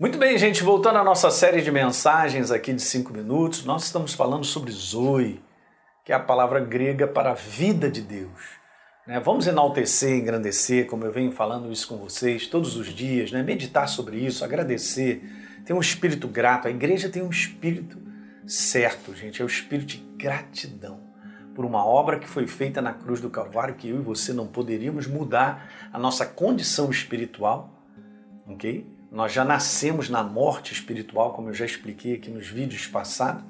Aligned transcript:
Muito 0.00 0.18
bem, 0.18 0.36
gente, 0.36 0.64
voltando 0.64 0.98
à 0.98 1.04
nossa 1.04 1.30
série 1.30 1.62
de 1.62 1.70
mensagens 1.70 2.50
aqui 2.50 2.72
de 2.72 2.82
cinco 2.82 3.12
minutos, 3.12 3.64
nós 3.64 3.84
estamos 3.84 4.14
falando 4.14 4.44
sobre 4.44 4.72
Zoe, 4.72 5.40
que 6.04 6.10
é 6.10 6.14
a 6.14 6.20
palavra 6.20 6.58
grega 6.58 7.06
para 7.06 7.30
a 7.30 7.34
vida 7.34 7.88
de 7.88 8.00
Deus. 8.00 8.40
Né? 9.06 9.20
Vamos 9.20 9.46
enaltecer, 9.46 10.16
engrandecer, 10.16 10.86
como 10.86 11.04
eu 11.04 11.12
venho 11.12 11.30
falando 11.30 11.70
isso 11.70 11.86
com 11.86 11.98
vocês 11.98 12.48
todos 12.48 12.76
os 12.76 12.88
dias, 12.88 13.30
né? 13.30 13.42
meditar 13.42 13.86
sobre 13.86 14.16
isso, 14.16 14.44
agradecer, 14.44 15.22
ter 15.64 15.72
um 15.72 15.80
espírito 15.80 16.26
grato. 16.26 16.66
A 16.66 16.70
igreja 16.70 17.08
tem 17.08 17.22
um 17.22 17.30
espírito 17.30 17.96
certo, 18.44 19.14
gente, 19.14 19.40
é 19.40 19.44
o 19.44 19.46
espírito 19.46 19.88
de 19.88 19.98
gratidão 20.16 21.12
por 21.54 21.64
uma 21.64 21.84
obra 21.84 22.18
que 22.18 22.26
foi 22.26 22.46
feita 22.46 22.80
na 22.80 22.94
cruz 22.94 23.20
do 23.20 23.30
Calvário, 23.30 23.74
que 23.74 23.88
eu 23.88 23.96
e 23.96 24.02
você 24.02 24.32
não 24.32 24.48
poderíamos 24.48 25.06
mudar 25.06 25.70
a 25.92 25.98
nossa 25.98 26.26
condição 26.26 26.90
espiritual, 26.90 27.70
ok? 28.48 28.86
Nós 29.12 29.30
já 29.30 29.44
nascemos 29.44 30.08
na 30.08 30.22
morte 30.22 30.72
espiritual, 30.72 31.34
como 31.34 31.50
eu 31.50 31.54
já 31.54 31.66
expliquei 31.66 32.14
aqui 32.14 32.30
nos 32.30 32.48
vídeos 32.48 32.86
passados, 32.86 33.44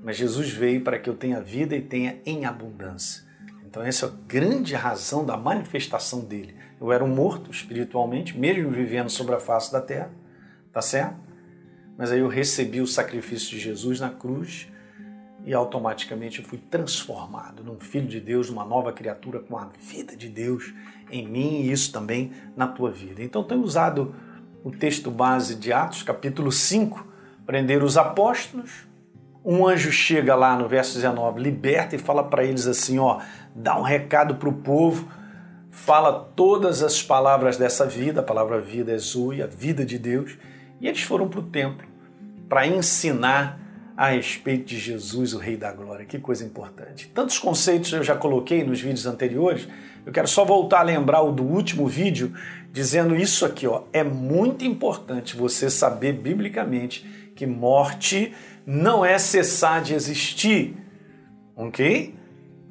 mas 0.00 0.16
Jesus 0.16 0.48
veio 0.50 0.84
para 0.84 0.96
que 0.96 1.10
eu 1.10 1.16
tenha 1.16 1.40
vida 1.40 1.74
e 1.74 1.82
tenha 1.82 2.20
em 2.24 2.44
abundância. 2.44 3.24
Então, 3.66 3.82
essa 3.82 4.06
é 4.06 4.08
a 4.08 4.12
grande 4.28 4.76
razão 4.76 5.26
da 5.26 5.36
manifestação 5.36 6.20
dele. 6.20 6.54
Eu 6.80 6.92
era 6.92 7.02
um 7.02 7.12
morto 7.12 7.50
espiritualmente, 7.50 8.38
mesmo 8.38 8.70
vivendo 8.70 9.10
sobre 9.10 9.34
a 9.34 9.40
face 9.40 9.72
da 9.72 9.80
terra, 9.80 10.12
tá 10.72 10.80
certo? 10.80 11.16
Mas 11.98 12.12
aí 12.12 12.20
eu 12.20 12.28
recebi 12.28 12.80
o 12.80 12.86
sacrifício 12.86 13.50
de 13.50 13.58
Jesus 13.58 13.98
na 13.98 14.10
cruz 14.10 14.68
e 15.44 15.52
automaticamente 15.52 16.38
eu 16.38 16.44
fui 16.44 16.58
transformado 16.58 17.64
num 17.64 17.80
filho 17.80 18.06
de 18.06 18.20
Deus, 18.20 18.48
numa 18.48 18.64
nova 18.64 18.92
criatura 18.92 19.40
com 19.40 19.58
a 19.58 19.64
vida 19.64 20.16
de 20.16 20.28
Deus 20.28 20.72
em 21.10 21.26
mim 21.26 21.62
e 21.62 21.72
isso 21.72 21.90
também 21.90 22.30
na 22.56 22.68
tua 22.68 22.92
vida. 22.92 23.20
Então, 23.20 23.42
tenho 23.42 23.62
usado 23.62 24.14
o 24.64 24.70
texto 24.70 25.10
base 25.10 25.54
de 25.54 25.72
Atos, 25.72 26.02
capítulo 26.02 26.52
5, 26.52 27.06
prender 27.46 27.82
os 27.82 27.96
apóstolos. 27.96 28.86
Um 29.44 29.66
anjo 29.66 29.90
chega 29.90 30.34
lá 30.34 30.56
no 30.56 30.68
verso 30.68 30.94
19, 30.94 31.40
liberta 31.40 31.96
e 31.96 31.98
fala 31.98 32.22
para 32.24 32.44
eles 32.44 32.66
assim: 32.66 32.98
ó, 32.98 33.20
dá 33.54 33.76
um 33.76 33.82
recado 33.82 34.36
para 34.36 34.48
o 34.48 34.52
povo, 34.52 35.08
fala 35.70 36.30
todas 36.36 36.82
as 36.82 37.02
palavras 37.02 37.56
dessa 37.56 37.84
vida, 37.86 38.20
a 38.20 38.24
palavra 38.24 38.60
vida 38.60 38.92
é 38.92 38.98
Zui, 38.98 39.42
a 39.42 39.46
vida 39.46 39.84
de 39.84 39.98
Deus, 39.98 40.38
e 40.80 40.86
eles 40.86 41.02
foram 41.02 41.28
para 41.28 41.40
o 41.40 41.44
templo 41.44 41.92
para 42.52 42.66
ensinar 42.66 43.61
a 44.02 44.08
respeito 44.08 44.64
de 44.64 44.80
Jesus, 44.80 45.32
o 45.32 45.38
Rei 45.38 45.56
da 45.56 45.70
Glória. 45.70 46.04
Que 46.04 46.18
coisa 46.18 46.44
importante. 46.44 47.08
Tantos 47.14 47.38
conceitos 47.38 47.92
eu 47.92 48.02
já 48.02 48.16
coloquei 48.16 48.64
nos 48.64 48.80
vídeos 48.80 49.06
anteriores, 49.06 49.68
eu 50.04 50.12
quero 50.12 50.26
só 50.26 50.44
voltar 50.44 50.80
a 50.80 50.82
lembrar 50.82 51.22
o 51.22 51.30
do 51.30 51.44
último 51.44 51.86
vídeo, 51.86 52.34
dizendo 52.72 53.14
isso 53.14 53.46
aqui, 53.46 53.64
ó. 53.64 53.82
É 53.92 54.02
muito 54.02 54.64
importante 54.64 55.36
você 55.36 55.70
saber 55.70 56.14
biblicamente 56.14 57.06
que 57.36 57.46
morte 57.46 58.34
não 58.66 59.04
é 59.04 59.16
cessar 59.20 59.80
de 59.80 59.94
existir. 59.94 60.76
Ok? 61.54 62.12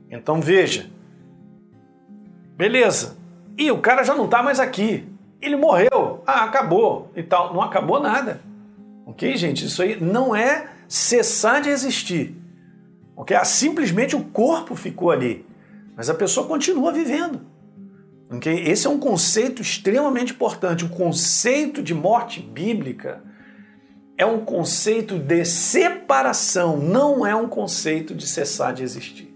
Então 0.10 0.42
veja. 0.42 0.88
Beleza. 2.58 3.16
E 3.58 3.72
o 3.72 3.78
cara 3.78 4.04
já 4.04 4.14
não 4.14 4.26
está 4.26 4.44
mais 4.44 4.60
aqui. 4.60 5.08
Ele 5.42 5.56
morreu. 5.56 6.24
Ah, 6.28 6.44
acabou. 6.44 7.10
E 7.16 7.24
tal. 7.24 7.54
Não 7.54 7.62
acabou 7.62 8.02
nada. 8.02 8.42
Ok, 9.06 9.38
gente? 9.38 9.66
Isso 9.66 9.82
aí 9.82 9.98
não 9.98 10.36
é 10.36 10.81
cessar 10.92 11.62
de 11.62 11.70
existir. 11.70 12.36
Ok? 13.16 13.34
Ah, 13.38 13.46
simplesmente 13.46 14.14
o 14.14 14.26
corpo 14.26 14.76
ficou 14.76 15.10
ali. 15.10 15.46
Mas 15.96 16.10
a 16.10 16.14
pessoa 16.14 16.46
continua 16.46 16.92
vivendo. 16.92 17.40
Okay? 18.30 18.68
Esse 18.68 18.88
é 18.88 18.90
um 18.90 19.00
conceito 19.00 19.62
extremamente 19.62 20.34
importante. 20.34 20.84
O 20.84 20.90
conceito 20.90 21.82
de 21.82 21.94
morte 21.94 22.42
bíblica 22.42 23.24
é 24.18 24.26
um 24.26 24.44
conceito 24.44 25.18
de 25.18 25.46
separação, 25.46 26.76
não 26.76 27.26
é 27.26 27.34
um 27.34 27.48
conceito 27.48 28.14
de 28.14 28.28
cessar 28.28 28.74
de 28.74 28.84
existir. 28.84 29.34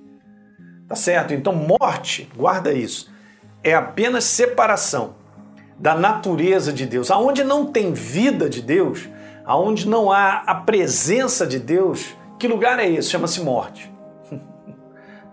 Tá 0.90 0.95
certo? 0.95 1.34
Então, 1.34 1.56
morte, 1.56 2.30
guarda 2.35 2.74
isso, 2.74 3.09
é 3.63 3.74
apenas 3.74 4.25
separação 4.25 5.16
da 5.80 5.96
natureza 5.96 6.74
de 6.74 6.85
Deus. 6.85 7.09
Aonde 7.09 7.46
não 7.46 7.66
tem 7.66 7.94
vida 7.94 8.50
de 8.50 8.62
Deus, 8.62 9.07
aonde 9.45 9.88
não 9.88 10.11
há 10.11 10.44
a 10.45 10.56
presença 10.56 11.45
de 11.45 11.59
Deus, 11.59 12.16
que 12.39 12.47
lugar 12.47 12.79
é 12.79 12.89
esse? 12.89 13.09
Chama-se 13.09 13.41
morte. 13.41 13.91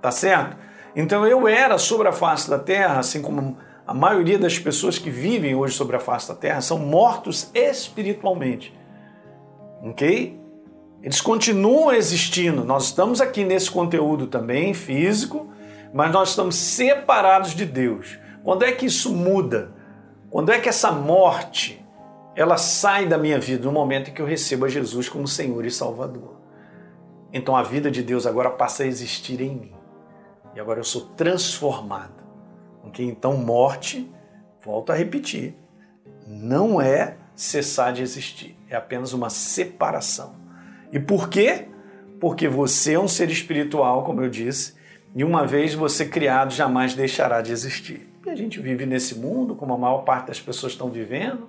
tá 0.01 0.11
certo? 0.11 0.57
Então 0.95 1.27
eu 1.27 1.49
era 1.49 1.79
sobre 1.79 2.09
a 2.09 2.13
face 2.13 2.51
da 2.51 2.59
terra, 2.59 2.99
assim 2.99 3.23
como 3.23 3.57
a 3.87 3.95
maioria 3.95 4.39
das 4.39 4.59
pessoas 4.59 4.99
que 4.99 5.11
vivem 5.11 5.55
hoje 5.55 5.75
sobre 5.75 5.97
a 5.97 6.01
face 6.01 6.29
da 6.29 6.35
terra 6.35 6.61
são 6.61 6.79
mortos 6.79 7.51
espiritualmente. 7.55 8.79
Ok? 9.83 10.41
Eles 11.03 11.21
continuam 11.21 11.93
existindo. 11.93 12.65
Nós 12.65 12.85
estamos 12.85 13.21
aqui 13.21 13.45
nesse 13.45 13.71
conteúdo 13.71 14.29
também 14.29 14.73
físico, 14.73 15.49
mas 15.93 16.13
nós 16.13 16.31
estamos 16.31 16.55
separados 16.55 17.55
de 17.55 17.65
Deus. 17.65 18.19
Quando 18.45 18.65
é 18.65 18.71
que 18.71 18.87
isso 18.87 19.13
muda? 19.13 19.73
Quando 20.31 20.53
é 20.53 20.61
que 20.61 20.69
essa 20.69 20.93
morte 20.93 21.82
ela 22.35 22.57
sai 22.57 23.07
da 23.07 23.19
minha 23.19 23.39
vida 23.39 23.65
no 23.65 23.73
momento 23.73 24.11
em 24.11 24.15
que 24.15 24.23
eu 24.23 24.27
recebo 24.27 24.65
a 24.65 24.69
Jesus 24.69 25.09
como 25.09 25.27
Senhor 25.29 25.65
e 25.65 25.71
Salvador? 25.71 26.37
Então 27.33 27.57
a 27.57 27.63
vida 27.63 27.91
de 27.91 28.03
Deus 28.03 28.27
agora 28.27 28.51
passa 28.51 28.83
a 28.83 28.87
existir 28.87 29.41
em 29.41 29.55
mim. 29.55 29.73
E 30.55 30.61
agora 30.61 30.81
eu 30.81 30.85
sou 30.85 31.03
transformado. 31.17 32.23
Okay? 32.85 33.07
Então, 33.07 33.37
morte, 33.37 34.11
volto 34.63 34.91
a 34.91 34.95
repetir, 34.95 35.55
não 36.27 36.81
é 36.81 37.17
cessar 37.35 37.93
de 37.93 38.03
existir, 38.03 38.57
é 38.69 38.77
apenas 38.77 39.13
uma 39.13 39.31
separação. 39.31 40.35
E 40.93 40.99
por 40.99 41.29
quê? 41.29 41.67
Porque 42.21 42.49
você 42.49 42.95
é 42.95 43.01
um 43.01 43.09
ser 43.09 43.31
espiritual, 43.31 44.05
como 44.05 44.21
eu 44.21 44.29
disse, 44.29 44.75
e 45.15 45.25
uma 45.25 45.47
vez 45.47 45.75
você 45.75 46.07
criado, 46.07 46.53
jamais 46.53 46.95
deixará 46.95 47.41
de 47.41 47.53
existir. 47.53 48.09
E 48.25 48.31
a 48.31 48.35
gente 48.35 48.61
vive 48.61 48.87
nesse 48.87 49.19
mundo, 49.19 49.55
como 49.55 49.75
a 49.75 49.79
maior 49.79 49.99
parte 50.05 50.29
das 50.29 50.41
pessoas 50.41 50.73
estão 50.73 50.91
vivendo, 50.91 51.49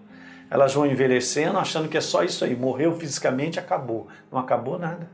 elas 0.53 0.72
vão 0.72 0.86
envelhecendo 0.86 1.58
achando 1.58 1.90
que 1.90 1.97
é 1.97 2.02
só 2.02 2.24
isso 2.24 2.46
aí, 2.46 2.56
morreu 2.56 2.96
fisicamente, 2.96 3.59
acabou. 3.59 4.08
Não 4.31 4.38
acabou 4.38 4.78
nada. 4.78 5.09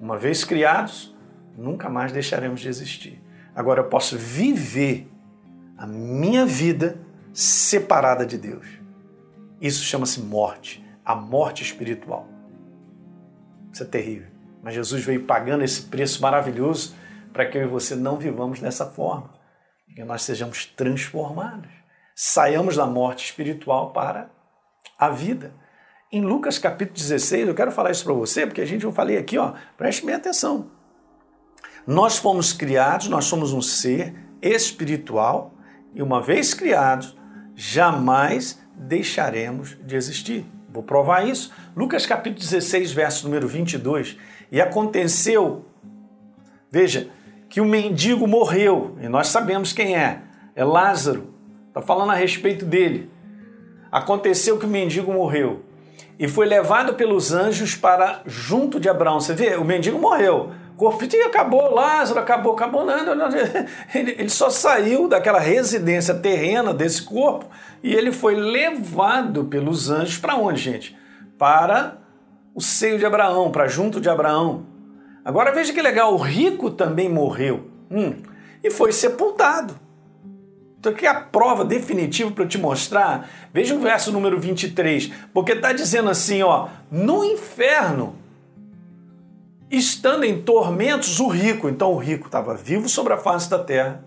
Uma 0.00 0.16
vez 0.16 0.44
criados, 0.44 1.14
nunca 1.54 1.90
mais 1.90 2.10
deixaremos 2.10 2.62
de 2.62 2.68
existir. 2.68 3.22
Agora 3.54 3.80
eu 3.80 3.88
posso 3.90 4.16
viver 4.16 5.12
a 5.76 5.86
minha 5.86 6.46
vida 6.46 6.98
separada 7.34 8.24
de 8.24 8.38
Deus. 8.38 8.66
Isso 9.60 9.84
chama-se 9.84 10.20
morte, 10.20 10.82
a 11.04 11.14
morte 11.14 11.62
espiritual. 11.62 12.26
Isso 13.70 13.82
é 13.82 13.86
terrível. 13.86 14.28
Mas 14.62 14.72
Jesus 14.72 15.04
veio 15.04 15.24
pagando 15.24 15.64
esse 15.64 15.82
preço 15.82 16.22
maravilhoso 16.22 16.94
para 17.30 17.44
que 17.44 17.58
eu 17.58 17.62
e 17.64 17.66
você 17.66 17.94
não 17.94 18.16
vivamos 18.16 18.58
dessa 18.58 18.86
forma, 18.86 19.34
que 19.94 20.02
nós 20.02 20.22
sejamos 20.22 20.64
transformados, 20.64 21.68
saiamos 22.14 22.76
da 22.76 22.86
morte 22.86 23.26
espiritual 23.26 23.92
para 23.92 24.34
a 24.98 25.08
vida. 25.10 25.54
Em 26.10 26.20
Lucas 26.20 26.58
capítulo 26.58 26.96
16, 26.96 27.48
eu 27.48 27.54
quero 27.54 27.72
falar 27.72 27.90
isso 27.90 28.04
para 28.04 28.14
você, 28.14 28.46
porque 28.46 28.60
a 28.60 28.64
gente, 28.64 28.84
eu 28.84 28.92
falei 28.92 29.18
aqui, 29.18 29.36
ó, 29.36 29.54
preste 29.76 30.06
bem 30.06 30.14
atenção. 30.14 30.70
Nós 31.86 32.18
fomos 32.18 32.52
criados, 32.52 33.08
nós 33.08 33.26
somos 33.26 33.52
um 33.52 33.60
ser 33.60 34.14
espiritual 34.40 35.54
e, 35.94 36.02
uma 36.02 36.20
vez 36.20 36.54
criados, 36.54 37.16
jamais 37.54 38.60
deixaremos 38.74 39.76
de 39.82 39.96
existir. 39.96 40.44
Vou 40.68 40.82
provar 40.82 41.26
isso. 41.26 41.52
Lucas 41.74 42.04
capítulo 42.04 42.40
16, 42.40 42.92
verso 42.92 43.24
número 43.24 43.48
22. 43.48 44.16
E 44.52 44.60
aconteceu, 44.60 45.64
veja, 46.70 47.08
que 47.48 47.60
o 47.60 47.64
mendigo 47.64 48.26
morreu, 48.26 48.96
e 49.00 49.08
nós 49.08 49.28
sabemos 49.28 49.72
quem 49.72 49.96
é, 49.96 50.20
é 50.54 50.64
Lázaro, 50.64 51.32
está 51.68 51.80
falando 51.80 52.10
a 52.10 52.14
respeito 52.14 52.64
dele. 52.64 53.10
Aconteceu 53.90 54.58
que 54.58 54.66
o 54.66 54.68
mendigo 54.68 55.12
morreu 55.12 55.62
e 56.18 56.26
foi 56.26 56.46
levado 56.46 56.94
pelos 56.94 57.32
anjos 57.32 57.74
para 57.74 58.22
junto 58.24 58.80
de 58.80 58.88
Abraão. 58.88 59.20
Você 59.20 59.34
vê, 59.34 59.56
o 59.56 59.64
mendigo 59.64 59.98
morreu, 59.98 60.50
corpo 60.76 61.04
acabou, 61.24 61.74
Lázaro 61.74 62.20
acabou, 62.20 62.52
acabou 62.52 62.84
nada. 62.84 63.14
Ele, 63.94 64.14
ele 64.18 64.28
só 64.28 64.50
saiu 64.50 65.08
daquela 65.08 65.38
residência 65.38 66.14
terrena 66.14 66.72
desse 66.72 67.02
corpo 67.02 67.46
e 67.82 67.94
ele 67.94 68.12
foi 68.12 68.34
levado 68.34 69.44
pelos 69.44 69.90
anjos 69.90 70.18
para 70.18 70.36
onde, 70.36 70.60
gente? 70.60 70.96
Para 71.38 71.98
o 72.54 72.60
seio 72.60 72.98
de 72.98 73.06
Abraão, 73.06 73.50
para 73.50 73.68
junto 73.68 74.00
de 74.00 74.08
Abraão. 74.08 74.66
Agora 75.24 75.52
veja 75.52 75.72
que 75.72 75.82
legal, 75.82 76.14
o 76.14 76.18
rico 76.18 76.70
também 76.70 77.08
morreu 77.08 77.70
hum, 77.90 78.14
e 78.62 78.70
foi 78.70 78.92
sepultado. 78.92 79.78
Então 80.86 80.94
aqui 80.94 81.04
é 81.04 81.08
a 81.08 81.20
prova 81.20 81.64
definitiva 81.64 82.30
para 82.30 82.44
eu 82.44 82.48
te 82.48 82.58
mostrar. 82.58 83.28
Veja 83.52 83.74
o 83.74 83.80
verso 83.80 84.12
número 84.12 84.38
23, 84.38 85.10
porque 85.34 85.50
está 85.50 85.72
dizendo 85.72 86.08
assim, 86.08 86.42
ó, 86.44 86.68
no 86.92 87.24
inferno 87.24 88.14
estando 89.68 90.22
em 90.22 90.42
tormentos 90.42 91.18
o 91.18 91.26
rico. 91.26 91.68
Então 91.68 91.92
o 91.92 91.96
rico 91.96 92.26
estava 92.26 92.54
vivo 92.54 92.88
sobre 92.88 93.12
a 93.12 93.16
face 93.16 93.50
da 93.50 93.58
terra, 93.58 94.04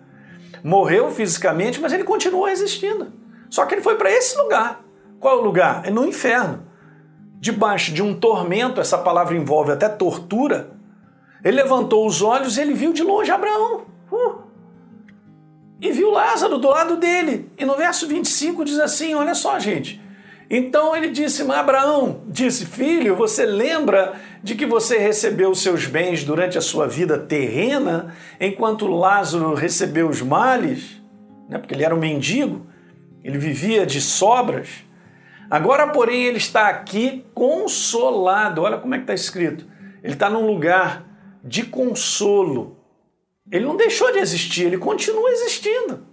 morreu 0.63 1.11
fisicamente, 1.11 1.81
mas 1.81 1.91
ele 1.91 2.05
continuou 2.05 2.47
existindo. 2.47 3.11
Só 3.49 3.65
que 3.65 3.75
ele 3.75 3.81
foi 3.81 3.95
para 3.95 4.09
esse 4.09 4.37
lugar. 4.37 4.81
Qual 5.19 5.37
é 5.37 5.41
o 5.41 5.43
lugar? 5.43 5.85
É 5.85 5.91
no 5.91 6.05
inferno. 6.05 6.63
debaixo 7.41 7.93
de 7.93 8.01
um 8.01 8.17
tormento, 8.17 8.79
essa 8.79 8.97
palavra 8.97 9.35
envolve 9.35 9.71
até 9.71 9.89
tortura, 9.89 10.71
ele 11.43 11.57
levantou 11.57 12.05
os 12.05 12.21
olhos 12.21 12.57
e 12.57 12.61
ele 12.61 12.73
viu 12.73 12.93
de 12.93 13.03
longe 13.03 13.31
Abraão. 13.31 13.85
Uh, 14.11 14.48
e 15.81 15.91
viu 15.91 16.11
Lázaro 16.11 16.57
do 16.57 16.69
lado 16.69 16.97
dele. 16.97 17.49
E 17.57 17.65
no 17.65 17.75
verso 17.75 18.07
25 18.07 18.65
diz 18.65 18.79
assim: 18.79 19.13
olha 19.13 19.33
só, 19.33 19.59
gente. 19.59 20.01
Então 20.49 20.95
ele 20.95 21.09
disse: 21.09 21.43
Abraão 21.51 22.23
disse, 22.27 22.65
filho, 22.65 23.15
você 23.15 23.45
lembra 23.45 24.15
de 24.43 24.55
que 24.55 24.65
você 24.65 24.97
recebeu 24.97 25.51
os 25.51 25.61
seus 25.61 25.85
bens 25.85 26.23
durante 26.23 26.57
a 26.57 26.61
sua 26.61 26.87
vida 26.87 27.17
terrena, 27.17 28.15
enquanto 28.39 28.87
Lázaro 28.87 29.53
recebeu 29.53 30.09
os 30.09 30.21
males? 30.21 31.01
Né? 31.47 31.59
Porque 31.59 31.73
ele 31.73 31.83
era 31.83 31.93
um 31.93 31.99
mendigo, 31.99 32.65
ele 33.23 33.37
vivia 33.37 33.85
de 33.85 34.01
sobras. 34.01 34.69
Agora, 35.49 35.87
porém, 35.87 36.25
ele 36.25 36.37
está 36.37 36.67
aqui 36.67 37.25
consolado. 37.33 38.61
Olha 38.61 38.77
como 38.77 38.93
é 38.93 38.97
que 38.97 39.03
está 39.03 39.13
escrito. 39.13 39.65
Ele 40.03 40.13
está 40.13 40.29
num 40.29 40.45
lugar 40.45 41.05
de 41.43 41.63
consolo. 41.63 42.78
Ele 43.51 43.65
não 43.65 43.75
deixou 43.75 44.11
de 44.11 44.19
existir, 44.19 44.65
ele 44.65 44.77
continua 44.77 45.29
existindo. 45.31 46.07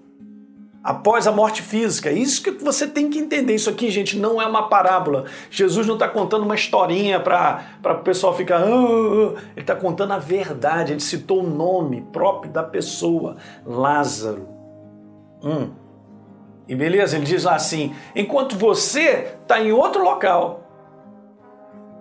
Após 0.82 1.26
a 1.26 1.32
morte 1.32 1.62
física. 1.62 2.12
Isso 2.12 2.40
que 2.40 2.52
você 2.52 2.86
tem 2.86 3.10
que 3.10 3.18
entender. 3.18 3.56
Isso 3.56 3.68
aqui, 3.68 3.90
gente, 3.90 4.16
não 4.16 4.40
é 4.40 4.46
uma 4.46 4.68
parábola. 4.68 5.24
Jesus 5.50 5.84
não 5.84 5.94
está 5.94 6.08
contando 6.08 6.44
uma 6.44 6.54
historinha 6.54 7.18
para 7.18 7.64
o 7.84 8.04
pessoal 8.04 8.36
ficar. 8.36 8.58
Ah, 8.58 8.66
ah, 8.66 8.68
ah. 8.68 9.40
Ele 9.56 9.62
está 9.62 9.74
contando 9.74 10.12
a 10.12 10.18
verdade. 10.18 10.92
Ele 10.92 11.00
citou 11.00 11.42
o 11.42 11.48
nome 11.48 12.02
próprio 12.12 12.52
da 12.52 12.62
pessoa: 12.62 13.36
Lázaro. 13.66 14.46
Hum. 15.42 15.70
E 16.68 16.74
beleza, 16.76 17.16
ele 17.16 17.24
diz 17.24 17.42
lá 17.42 17.56
assim: 17.56 17.92
enquanto 18.14 18.56
você 18.56 19.34
está 19.42 19.60
em 19.60 19.72
outro 19.72 20.04
local, 20.04 20.70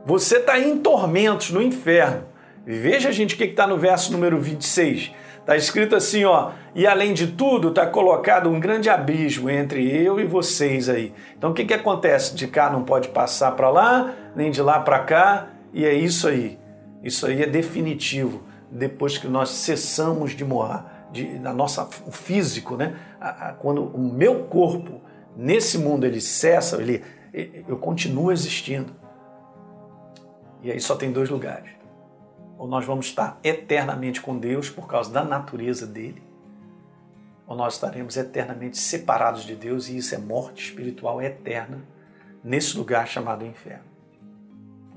você 0.06 0.38
está 0.38 0.60
em 0.60 0.78
tormentos 0.78 1.50
no 1.50 1.62
inferno. 1.62 2.26
Veja, 2.66 3.12
gente, 3.12 3.36
o 3.36 3.38
que 3.38 3.44
está 3.46 3.66
no 3.68 3.78
verso 3.78 4.12
número 4.12 4.40
26. 4.40 5.12
Está 5.45 5.56
escrito 5.56 5.95
assim, 5.95 6.25
ó, 6.25 6.53
e 6.74 6.88
além 6.88 7.13
de 7.13 7.27
tudo, 7.27 7.69
está 7.69 7.86
colocado 7.86 8.50
um 8.50 8.59
grande 8.59 8.89
abismo 8.89 9.47
entre 9.47 9.95
eu 9.95 10.19
e 10.19 10.25
vocês 10.25 10.89
aí. 10.89 11.13
Então 11.38 11.51
o 11.51 11.53
que, 11.53 11.65
que 11.65 11.74
acontece? 11.75 12.33
De 12.33 12.47
cá 12.47 12.68
não 12.68 12.83
pode 12.83 13.09
passar 13.09 13.51
para 13.51 13.69
lá, 13.69 14.12
nem 14.36 14.50
de 14.50 14.59
lá 14.59 14.80
para 14.80 14.97
cá, 15.03 15.50
e 15.71 15.86
é 15.86 15.94
isso 15.94 16.27
aí. 16.27 16.57
Isso 17.03 17.27
aí 17.27 17.44
é 17.44 17.45
definitivo, 17.45 18.42
depois 18.71 19.19
que 19.19 19.27
nós 19.27 19.50
cessamos 19.51 20.31
de 20.31 20.44
morrer, 20.44 20.83
de, 21.12 21.38
na 21.38 21.53
nossa 21.53 21.88
o 22.07 22.12
físico, 22.12 22.75
né? 22.75 22.95
Quando 23.59 23.83
o 23.83 24.00
meu 24.00 24.45
corpo 24.45 25.00
nesse 25.38 25.77
mundo 25.77 26.07
ele 26.07 26.21
cessa, 26.21 26.81
ele, 26.81 27.03
eu 27.68 27.77
continuo 27.77 28.31
existindo. 28.31 28.95
E 30.63 30.71
aí 30.71 30.80
só 30.80 30.95
tem 30.95 31.12
dois 31.12 31.30
lugares 31.30 31.75
ou 32.57 32.68
nós 32.68 32.86
vamos 32.86 33.07
estar 33.07 33.40
eternamente 33.44 34.22
com 34.22 34.38
Deus 34.38 34.69
por 34.69 34.88
causa 34.88 35.12
da 35.12 35.24
natureza 35.24 35.86
dele, 35.86 36.22
ou 37.48 37.56
nós 37.56 37.75
estaremos 37.75 38.18
eternamente 38.18 38.78
separados 38.78 39.44
de 39.44 39.56
Deus 39.56 39.88
e 39.88 39.98
isso 39.98 40.16
é 40.16 40.18
morte 40.18 40.69
espiritual 40.69 41.22
eterna 41.22 41.86
nesse 42.44 42.78
lugar 42.78 43.07
chamado 43.07 43.46
inferno. 43.46 43.86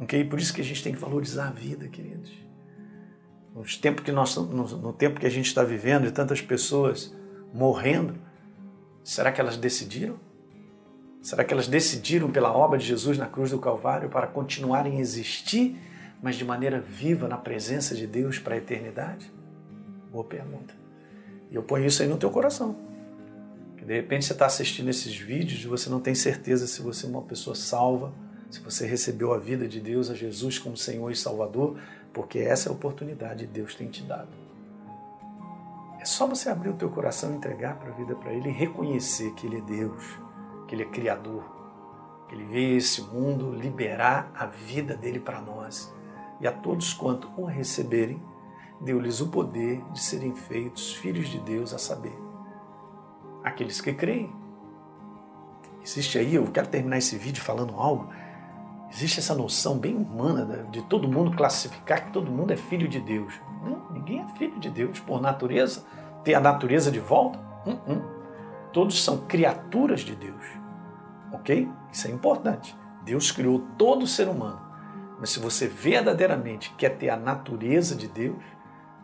Ok? 0.00 0.24
Por 0.24 0.38
isso 0.38 0.54
que 0.54 0.60
a 0.60 0.64
gente 0.64 0.82
tem 0.82 0.92
que 0.92 0.98
valorizar 0.98 1.48
a 1.48 1.50
vida, 1.50 1.88
queridos. 1.88 2.32
Nos 3.54 3.76
tempos 3.76 4.04
que 4.04 4.12
nós, 4.12 4.36
no, 4.36 4.64
no 4.64 4.92
tempo 4.92 5.18
que 5.18 5.26
a 5.26 5.30
gente 5.30 5.46
está 5.46 5.64
vivendo 5.64 6.06
e 6.06 6.10
tantas 6.10 6.40
pessoas 6.40 7.14
morrendo, 7.52 8.14
será 9.02 9.32
que 9.32 9.40
elas 9.40 9.56
decidiram? 9.56 10.16
Será 11.20 11.44
que 11.44 11.52
elas 11.52 11.66
decidiram 11.66 12.30
pela 12.30 12.52
obra 12.52 12.78
de 12.78 12.86
Jesus 12.86 13.18
na 13.18 13.26
cruz 13.26 13.50
do 13.50 13.58
Calvário 13.58 14.08
para 14.08 14.26
continuarem 14.26 14.98
a 14.98 15.00
existir 15.00 15.76
mas 16.22 16.36
de 16.36 16.44
maneira 16.44 16.80
viva 16.80 17.28
na 17.28 17.36
presença 17.36 17.94
de 17.94 18.06
Deus 18.06 18.38
para 18.38 18.54
a 18.54 18.58
eternidade? 18.58 19.32
Boa 20.10 20.24
pergunta. 20.24 20.74
E 21.50 21.54
eu 21.54 21.62
ponho 21.62 21.86
isso 21.86 22.02
aí 22.02 22.08
no 22.08 22.16
teu 22.16 22.30
coração. 22.30 22.76
Que 23.76 23.84
de 23.84 23.94
repente 23.94 24.24
você 24.24 24.32
está 24.32 24.46
assistindo 24.46 24.88
esses 24.88 25.16
vídeos 25.16 25.62
e 25.62 25.68
você 25.68 25.88
não 25.88 26.00
tem 26.00 26.14
certeza 26.14 26.66
se 26.66 26.82
você 26.82 27.06
é 27.06 27.08
uma 27.08 27.22
pessoa 27.22 27.54
salva, 27.54 28.12
se 28.50 28.60
você 28.60 28.86
recebeu 28.86 29.32
a 29.32 29.38
vida 29.38 29.68
de 29.68 29.80
Deus, 29.80 30.10
a 30.10 30.14
Jesus 30.14 30.58
como 30.58 30.76
Senhor 30.76 31.10
e 31.10 31.16
Salvador, 31.16 31.78
porque 32.12 32.38
essa 32.38 32.68
é 32.68 32.70
a 32.70 32.74
oportunidade 32.74 33.46
que 33.46 33.52
Deus 33.52 33.74
tem 33.74 33.88
te 33.88 34.02
dado. 34.02 34.28
É 36.00 36.04
só 36.04 36.26
você 36.26 36.48
abrir 36.48 36.70
o 36.70 36.74
teu 36.74 36.88
coração, 36.88 37.34
entregar 37.34 37.78
para 37.78 37.90
a 37.90 37.94
vida 37.94 38.14
para 38.14 38.32
Ele 38.32 38.48
e 38.48 38.52
reconhecer 38.52 39.32
que 39.34 39.46
Ele 39.46 39.58
é 39.58 39.60
Deus, 39.60 40.02
que 40.66 40.74
Ele 40.74 40.82
é 40.82 40.86
Criador, 40.86 41.44
que 42.28 42.34
Ele 42.34 42.44
veio 42.44 42.76
esse 42.76 43.02
mundo 43.02 43.52
liberar 43.52 44.32
a 44.34 44.46
vida 44.46 44.96
dele 44.96 45.20
para 45.20 45.40
nós 45.40 45.92
e 46.40 46.46
a 46.46 46.52
todos 46.52 46.92
quanto 46.92 47.28
o 47.36 47.44
receberem, 47.44 48.22
deu-lhes 48.80 49.20
o 49.20 49.28
poder 49.28 49.82
de 49.92 50.00
serem 50.00 50.34
feitos 50.34 50.94
filhos 50.94 51.28
de 51.28 51.38
Deus, 51.40 51.74
a 51.74 51.78
saber, 51.78 52.16
aqueles 53.42 53.80
que 53.80 53.92
creem. 53.92 54.32
Existe 55.82 56.18
aí, 56.18 56.34
eu 56.34 56.46
quero 56.50 56.68
terminar 56.68 56.98
esse 56.98 57.16
vídeo 57.16 57.42
falando 57.42 57.74
algo, 57.74 58.08
existe 58.90 59.18
essa 59.18 59.34
noção 59.34 59.78
bem 59.78 59.96
humana 59.96 60.66
de 60.70 60.82
todo 60.82 61.08
mundo 61.08 61.36
classificar 61.36 62.06
que 62.06 62.12
todo 62.12 62.30
mundo 62.30 62.52
é 62.52 62.56
filho 62.56 62.88
de 62.88 63.00
Deus. 63.00 63.34
Não, 63.62 63.90
ninguém 63.90 64.20
é 64.20 64.28
filho 64.36 64.58
de 64.58 64.70
Deus 64.70 65.00
por 65.00 65.20
natureza, 65.20 65.84
ter 66.22 66.34
a 66.34 66.40
natureza 66.40 66.90
de 66.90 67.00
volta. 67.00 67.38
Hum, 67.66 67.78
hum. 67.86 68.18
Todos 68.72 69.02
são 69.02 69.18
criaturas 69.26 70.00
de 70.00 70.14
Deus. 70.14 70.44
Ok? 71.32 71.68
Isso 71.90 72.06
é 72.06 72.10
importante. 72.10 72.76
Deus 73.04 73.32
criou 73.32 73.60
todo 73.76 74.06
ser 74.06 74.28
humano 74.28 74.67
mas 75.18 75.30
se 75.30 75.38
você 75.38 75.66
verdadeiramente 75.66 76.72
quer 76.76 76.90
ter 76.90 77.10
a 77.10 77.16
natureza 77.16 77.94
de 77.94 78.06
Deus, 78.06 78.36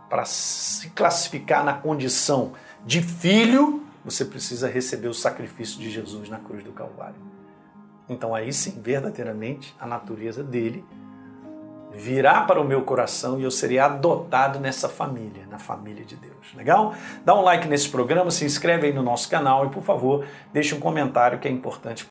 para 0.09 0.25
se 0.25 0.91
classificar 0.91 1.65
na 1.65 1.73
condição 1.73 2.53
de 2.85 3.03
filho, 3.03 3.83
você 4.05 4.25
precisa 4.25 4.69
receber 4.69 5.09
o 5.09 5.15
sacrifício 5.15 5.81
de 5.81 5.91
Jesus 5.91 6.29
na 6.29 6.39
cruz 6.39 6.63
do 6.63 6.73
Calvário. 6.73 7.17
Então 8.09 8.35
aí 8.35 8.53
sim, 8.53 8.81
verdadeiramente, 8.81 9.75
a 9.81 9.87
natureza 9.87 10.43
dele 10.43 10.85
virá 11.95 12.43
para 12.43 12.61
o 12.61 12.65
meu 12.65 12.83
coração 12.83 13.39
e 13.39 13.45
eu 13.45 13.51
serei 13.51 13.79
adotado 13.79 14.59
nessa 14.59 14.89
família, 14.89 15.47
na 15.49 15.59
família 15.59 16.05
de 16.05 16.17
Deus. 16.17 16.53
Legal? 16.55 16.95
Dá 17.25 17.35
um 17.35 17.43
like 17.43 17.69
nesse 17.69 17.89
programa, 17.89 18.31
se 18.31 18.45
inscreve 18.45 18.89
aí 18.89 18.93
no 18.93 19.03
nosso 19.03 19.29
canal 19.31 19.65
e, 19.67 19.69
por 19.69 19.83
favor, 19.83 20.27
deixe 20.53 20.75
um 20.75 20.81
comentário 20.81 21.39
que 21.39 21.47
é 21.47 21.51
importante 21.51 22.03